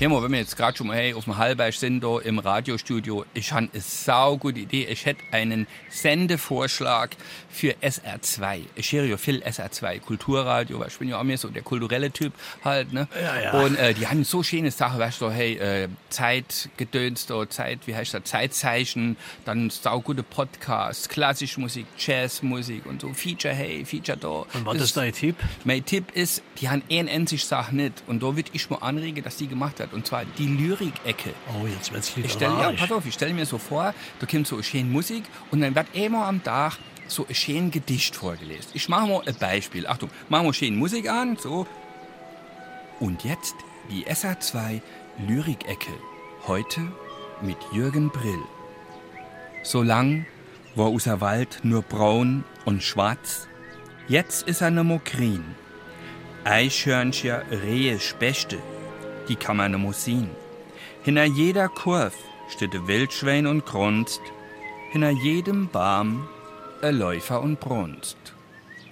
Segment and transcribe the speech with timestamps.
[0.00, 3.24] Mal, wenn wir jetzt gerade schon mal hey, auf dem Hallberg sind, da im Radiostudio,
[3.32, 4.86] ich habe eine saugute Idee.
[4.90, 7.16] Ich hätte einen Sendevorschlag
[7.48, 8.62] für SR2.
[8.74, 12.10] Ich höre ja viel SR2, Kulturradio, weil ich bin ja auch mehr so der kulturelle
[12.10, 13.08] Typ halt, ne?
[13.18, 13.52] Ja, ja.
[13.52, 17.94] Und äh, die haben so schöne Sachen, weißt du, hey, äh, Zeitgedöns, da, Zeit, wie
[17.94, 24.28] heißt das, Zeitzeichen, dann saugute Podcasts, klassische Musik, Jazzmusik und so, Feature, hey, Feature da.
[24.28, 25.36] Und was ist dein Tipp?
[25.64, 28.02] mein Tipp ist, die haben eine einzige Sache nicht.
[28.06, 29.92] Und da würde ich mal anregen, dass die gemacht hat.
[29.92, 31.34] Und zwar die Lyrik-Ecke.
[31.54, 32.80] Oh, jetzt wird's Ich stell, ja, literarisch.
[32.80, 35.74] pass auf, ich stelle mir so vor, da kommt so eine schöne Musik und dann
[35.74, 38.70] wird immer am Tag so ein schönes Gedicht vorgelesen.
[38.74, 39.86] Ich mache mal ein Beispiel.
[39.86, 41.66] Achtung, machen wir schöne Musik an, so.
[43.00, 43.54] Und jetzt
[43.90, 44.80] die SA2
[45.26, 45.92] Lyrik-Ecke.
[46.46, 46.80] Heute
[47.42, 48.42] mit Jürgen Brill.
[49.62, 50.26] So lang
[50.74, 53.48] war unser Wald nur braun und schwarz.
[54.08, 55.44] Jetzt ist er nimmer grün.
[56.44, 58.58] Eichhörnchen, Rehe, Spechte,
[59.28, 60.30] die kann man nimmer sehen.
[61.02, 62.12] Hinter jeder Kurve
[62.48, 64.20] steht ein Wildschwein und grunzt.
[64.90, 66.28] Hinter jedem Baum
[66.82, 68.16] ein Läufer und brunst.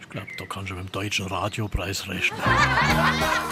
[0.00, 2.40] Ich glaube, da kannst du mit dem deutschen Radiopreis rechnen.